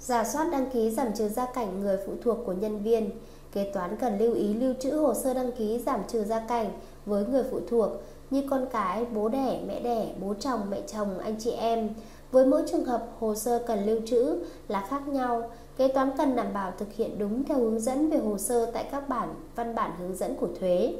Giả 0.00 0.24
soát 0.24 0.48
đăng 0.52 0.70
ký 0.70 0.90
giảm 0.90 1.12
trừ 1.14 1.28
gia 1.28 1.46
cảnh 1.46 1.80
người 1.80 1.98
phụ 2.06 2.12
thuộc 2.22 2.38
của 2.46 2.52
nhân 2.52 2.82
viên, 2.82 3.10
Kế 3.56 3.70
toán 3.74 3.96
cần 3.96 4.18
lưu 4.18 4.34
ý 4.34 4.54
lưu 4.54 4.74
trữ 4.80 4.90
hồ 4.90 5.14
sơ 5.14 5.34
đăng 5.34 5.52
ký 5.52 5.78
giảm 5.86 6.00
trừ 6.08 6.24
gia 6.24 6.40
cảnh 6.40 6.70
với 7.06 7.26
người 7.26 7.44
phụ 7.50 7.60
thuộc 7.68 7.90
như 8.30 8.42
con 8.50 8.66
cái, 8.72 9.04
bố 9.14 9.28
đẻ, 9.28 9.60
mẹ 9.66 9.80
đẻ, 9.80 10.14
bố 10.20 10.34
chồng, 10.40 10.60
mẹ 10.70 10.80
chồng, 10.86 11.18
anh 11.18 11.36
chị 11.38 11.50
em. 11.50 11.90
Với 12.32 12.46
mỗi 12.46 12.62
trường 12.70 12.84
hợp 12.84 13.08
hồ 13.18 13.34
sơ 13.34 13.64
cần 13.66 13.86
lưu 13.86 14.00
trữ 14.06 14.38
là 14.68 14.86
khác 14.90 15.08
nhau, 15.08 15.50
kế 15.76 15.88
toán 15.88 16.10
cần 16.18 16.36
đảm 16.36 16.52
bảo 16.54 16.72
thực 16.78 16.92
hiện 16.92 17.18
đúng 17.18 17.44
theo 17.44 17.58
hướng 17.58 17.80
dẫn 17.80 18.10
về 18.10 18.18
hồ 18.18 18.38
sơ 18.38 18.66
tại 18.66 18.84
các 18.92 19.08
bản 19.08 19.34
văn 19.54 19.74
bản 19.74 19.90
hướng 19.98 20.16
dẫn 20.16 20.36
của 20.36 20.48
thuế. 20.60 20.94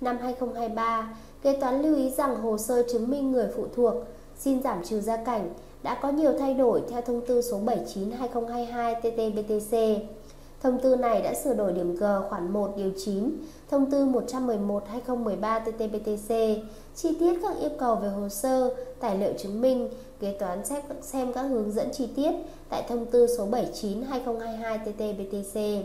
Năm 0.00 0.18
2023, 0.18 1.14
kế 1.42 1.56
toán 1.60 1.82
lưu 1.82 1.96
ý 1.96 2.10
rằng 2.10 2.42
hồ 2.42 2.58
sơ 2.58 2.82
chứng 2.92 3.10
minh 3.10 3.32
người 3.32 3.48
phụ 3.56 3.66
thuộc 3.76 3.94
xin 4.38 4.62
giảm 4.62 4.84
trừ 4.84 5.00
gia 5.00 5.16
cảnh 5.16 5.50
đã 5.82 5.98
có 6.02 6.10
nhiều 6.10 6.32
thay 6.38 6.54
đổi 6.54 6.82
theo 6.90 7.02
thông 7.02 7.20
tư 7.26 7.42
số 7.42 7.58
79/2022 7.58 8.94
TT-BTC. 9.00 9.98
Thông 10.62 10.80
tư 10.80 10.96
này 10.96 11.22
đã 11.22 11.34
sửa 11.34 11.54
đổi 11.54 11.72
điểm 11.72 11.94
G 11.96 12.04
khoản 12.28 12.52
1 12.52 12.72
điều 12.76 12.90
9, 12.96 13.30
thông 13.70 13.90
tư 13.90 14.04
111/2013 14.04 15.60
TT-BTC, 15.64 16.58
chi 16.94 17.16
tiết 17.20 17.38
các 17.42 17.56
yêu 17.60 17.70
cầu 17.78 17.94
về 17.94 18.08
hồ 18.08 18.28
sơ, 18.28 18.74
tài 19.00 19.18
liệu 19.18 19.32
chứng 19.38 19.60
minh, 19.60 19.88
kế 20.20 20.36
toán 20.38 20.64
xét 20.66 20.84
xem 21.02 21.32
các 21.32 21.42
hướng 21.42 21.72
dẫn 21.72 21.88
chi 21.92 22.08
tiết 22.16 22.32
tại 22.68 22.84
thông 22.88 23.06
tư 23.06 23.26
số 23.38 23.46
79/2022 23.46 24.78
TT-BTC. 24.78 25.82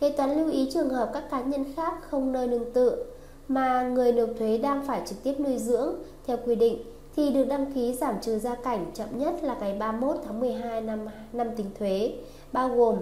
Kế 0.00 0.10
toán 0.10 0.38
lưu 0.38 0.50
ý 0.50 0.70
trường 0.72 0.90
hợp 0.90 1.10
các 1.14 1.30
cá 1.30 1.40
nhân 1.40 1.64
khác 1.76 1.94
không 2.10 2.32
nơi 2.32 2.46
nương 2.46 2.72
tựa 2.72 2.96
mà 3.48 3.82
người 3.82 4.12
nộp 4.12 4.30
thuế 4.38 4.58
đang 4.58 4.86
phải 4.86 5.02
trực 5.06 5.22
tiếp 5.22 5.34
nuôi 5.38 5.58
dưỡng 5.58 5.94
theo 6.26 6.36
quy 6.46 6.54
định 6.54 6.78
thì 7.16 7.30
được 7.30 7.44
đăng 7.44 7.72
ký 7.72 7.94
giảm 7.94 8.20
trừ 8.20 8.38
gia 8.38 8.54
cảnh 8.54 8.90
chậm 8.94 9.08
nhất 9.18 9.34
là 9.42 9.56
ngày 9.60 9.76
31 9.78 10.16
tháng 10.24 10.40
12 10.40 10.80
năm 10.80 11.08
năm 11.32 11.56
tính 11.56 11.70
thuế, 11.78 12.12
bao 12.52 12.68
gồm 12.68 12.96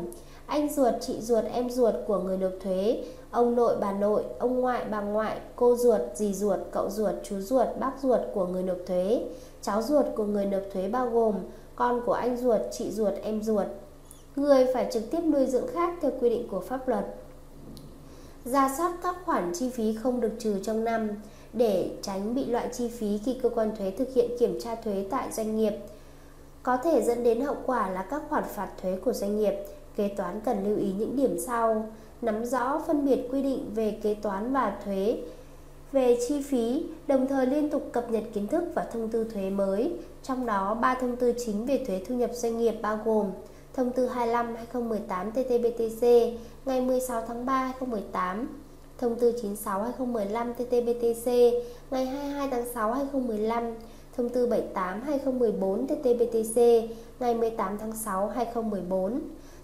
anh 0.46 0.74
ruột, 0.74 0.94
chị 1.00 1.20
ruột, 1.20 1.44
em 1.52 1.70
ruột 1.70 1.94
của 2.06 2.18
người 2.18 2.36
nộp 2.38 2.52
thuế, 2.62 3.04
ông 3.30 3.54
nội, 3.54 3.76
bà 3.80 3.92
nội, 3.92 4.22
ông 4.38 4.60
ngoại, 4.60 4.84
bà 4.90 5.00
ngoại, 5.00 5.40
cô 5.56 5.76
ruột, 5.76 6.00
dì 6.14 6.34
ruột, 6.34 6.58
cậu 6.72 6.90
ruột, 6.90 7.14
chú 7.22 7.40
ruột, 7.40 7.66
bác 7.78 7.92
ruột 8.02 8.20
của 8.34 8.46
người 8.46 8.62
nộp 8.62 8.78
thuế, 8.86 9.22
cháu 9.62 9.82
ruột 9.82 10.06
của 10.16 10.24
người 10.24 10.46
nộp 10.46 10.62
thuế 10.72 10.88
bao 10.88 11.10
gồm 11.10 11.34
con 11.76 12.02
của 12.06 12.12
anh 12.12 12.36
ruột, 12.36 12.60
chị 12.70 12.90
ruột, 12.90 13.12
em 13.22 13.42
ruột. 13.42 13.66
Người 14.38 14.66
phải 14.75 14.88
trực 14.92 15.11
tiếp 15.11 15.21
nuôi 15.25 15.47
dưỡng 15.47 15.66
khác 15.75 15.95
theo 16.00 16.11
quy 16.21 16.30
định 16.30 16.49
của 16.50 16.61
pháp 16.61 16.88
luật. 16.88 17.07
Ra 18.45 18.75
soát 18.78 18.97
các 19.02 19.16
khoản 19.25 19.52
chi 19.54 19.71
phí 19.71 19.95
không 20.02 20.21
được 20.21 20.33
trừ 20.38 20.61
trong 20.62 20.85
năm 20.85 21.09
để 21.52 21.90
tránh 22.02 22.35
bị 22.35 22.45
loại 22.45 22.68
chi 22.73 22.88
phí 22.88 23.18
khi 23.25 23.38
cơ 23.42 23.49
quan 23.49 23.76
thuế 23.76 23.90
thực 23.90 24.14
hiện 24.14 24.30
kiểm 24.38 24.59
tra 24.61 24.75
thuế 24.75 25.07
tại 25.11 25.33
doanh 25.33 25.57
nghiệp. 25.57 25.73
Có 26.62 26.76
thể 26.76 27.02
dẫn 27.02 27.23
đến 27.25 27.40
hậu 27.40 27.57
quả 27.66 27.90
là 27.90 28.02
các 28.02 28.23
khoản 28.28 28.45
phạt 28.54 28.68
thuế 28.83 28.97
của 28.97 29.12
doanh 29.12 29.37
nghiệp 29.37 29.54
Kế 29.97 30.09
toán 30.09 30.40
cần 30.40 30.64
lưu 30.64 30.78
ý 30.78 30.92
những 30.99 31.16
điểm 31.16 31.38
sau 31.47 31.90
Nắm 32.23 32.45
rõ 32.45 32.83
phân 32.87 33.04
biệt 33.04 33.28
quy 33.30 33.42
định 33.42 33.71
về 33.75 33.99
kế 34.02 34.14
toán 34.14 34.52
và 34.52 34.76
thuế 34.85 35.18
về 35.92 36.18
chi 36.28 36.42
phí, 36.42 36.87
đồng 37.07 37.26
thời 37.26 37.47
liên 37.47 37.71
tục 37.71 37.88
cập 37.92 38.11
nhật 38.11 38.23
kiến 38.35 38.47
thức 38.47 38.64
và 38.75 38.87
thông 38.92 39.09
tư 39.09 39.26
thuế 39.33 39.50
mới. 39.50 39.92
Trong 40.23 40.47
đó, 40.47 40.75
ba 40.75 40.95
thông 40.95 41.16
tư 41.16 41.35
chính 41.47 41.66
về 41.66 41.85
thuế 41.87 42.02
thu 42.09 42.14
nhập 42.14 42.30
doanh 42.35 42.59
nghiệp 42.59 42.75
bao 42.83 43.00
gồm 43.04 43.26
Thông 43.78 43.92
tư 43.92 44.08
25/2018 44.08 45.30
TT-BTC 45.32 46.32
ngày 46.64 46.80
16 46.80 47.23
tháng 47.28 47.47
3 47.47 47.52
2018, 47.52 48.49
Thông 48.99 49.18
tư 49.18 49.32
96/2015 49.42 50.54
TT-BTC 50.54 51.52
ngày 51.90 52.06
22 52.06 52.49
tháng 52.50 52.64
6 52.75 52.92
2015, 52.92 53.75
Thông 54.16 54.28
tư 54.28 54.49
78/2014 54.49 55.87
TT-BTC 55.87 56.88
ngày 57.20 57.35
18 57.35 57.78
tháng 57.78 57.92
6 57.92 58.28
2014 58.28 59.20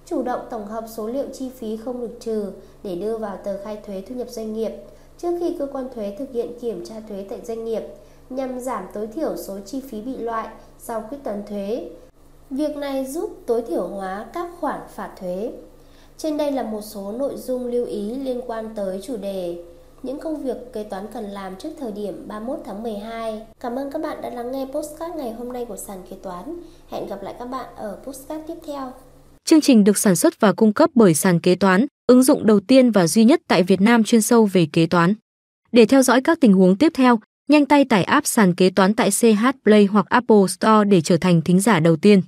chủ 0.07 0.23
động 0.23 0.41
tổng 0.51 0.67
hợp 0.67 0.85
số 0.97 1.07
liệu 1.07 1.27
chi 1.33 1.51
phí 1.57 1.77
không 1.77 2.01
được 2.01 2.17
trừ 2.21 2.53
để 2.83 2.95
đưa 2.95 3.19
vào 3.19 3.39
tờ 3.45 3.65
khai 3.65 3.79
thuế 3.87 4.03
thu 4.09 4.15
nhập 4.15 4.31
doanh 4.31 4.53
nghiệp 4.53 4.73
trước 5.19 5.37
khi 5.41 5.57
cơ 5.59 5.67
quan 5.73 5.89
thuế 5.95 6.17
thực 6.19 6.31
hiện 6.33 6.59
kiểm 6.61 6.85
tra 6.85 6.95
thuế 7.09 7.27
tại 7.29 7.41
doanh 7.45 7.65
nghiệp 7.65 7.83
nhằm 8.31 8.61
giảm 8.61 8.85
tối 8.93 9.07
thiểu 9.07 9.37
số 9.37 9.59
chi 9.67 9.81
phí 9.81 10.01
bị 10.01 10.17
loại 10.17 10.49
sau 10.79 11.05
quyết 11.11 11.19
toán 11.25 11.43
thuế. 11.47 11.89
Việc 12.57 12.77
này 12.77 13.07
giúp 13.07 13.43
tối 13.47 13.63
thiểu 13.69 13.89
hóa 13.89 14.27
các 14.35 14.49
khoản 14.61 14.81
phạt 14.95 15.11
thuế. 15.21 15.51
Trên 16.17 16.37
đây 16.37 16.53
là 16.53 16.63
một 16.63 16.81
số 16.83 17.13
nội 17.13 17.37
dung 17.37 17.67
lưu 17.67 17.87
ý 17.87 18.15
liên 18.15 18.41
quan 18.47 18.75
tới 18.75 19.01
chủ 19.03 19.17
đề 19.17 19.59
những 20.03 20.19
công 20.19 20.43
việc 20.43 20.57
kế 20.73 20.85
toán 20.85 21.07
cần 21.15 21.25
làm 21.25 21.57
trước 21.57 21.69
thời 21.81 21.93
điểm 21.93 22.25
31 22.29 22.59
tháng 22.65 22.83
12. 22.83 23.43
Cảm 23.61 23.79
ơn 23.79 23.91
các 23.91 24.03
bạn 24.03 24.23
đã 24.23 24.31
lắng 24.31 24.53
nghe 24.53 24.67
postcard 24.73 25.17
ngày 25.17 25.33
hôm 25.33 25.53
nay 25.53 25.65
của 25.65 25.77
sàn 25.77 25.99
kế 26.11 26.17
toán. 26.23 26.61
Hẹn 26.89 27.07
gặp 27.07 27.23
lại 27.23 27.35
các 27.39 27.45
bạn 27.45 27.67
ở 27.77 27.99
postcard 28.05 28.45
tiếp 28.49 28.55
theo. 28.67 28.93
Chương 29.45 29.61
trình 29.61 29.85
được 29.85 29.99
sản 29.99 30.17
xuất 30.17 30.41
và 30.41 30.53
cung 30.53 30.73
cấp 30.73 30.91
bởi 30.95 31.15
sàn 31.15 31.41
kế 31.41 31.55
toán, 31.55 31.87
ứng 32.07 32.23
dụng 32.23 32.47
đầu 32.47 32.61
tiên 32.61 32.91
và 32.91 33.07
duy 33.07 33.25
nhất 33.25 33.41
tại 33.49 33.63
Việt 33.63 33.81
Nam 33.81 34.05
chuyên 34.05 34.23
sâu 34.23 34.49
về 34.53 34.67
kế 34.73 34.87
toán. 34.87 35.15
Để 35.73 35.87
theo 35.87 36.03
dõi 36.03 36.21
các 36.21 36.39
tình 36.41 36.53
huống 36.53 36.77
tiếp 36.77 36.93
theo, 36.95 37.19
nhanh 37.49 37.67
tay 37.67 37.85
tải 37.85 38.05
app 38.05 38.27
sàn 38.27 38.55
kế 38.55 38.71
toán 38.71 38.95
tại 38.95 39.11
CH 39.11 39.47
Play 39.65 39.85
hoặc 39.85 40.07
Apple 40.09 40.47
Store 40.49 40.85
để 40.85 41.01
trở 41.01 41.17
thành 41.17 41.43
thính 41.43 41.61
giả 41.61 41.81
đầu 41.81 41.97
tiên. 41.97 42.23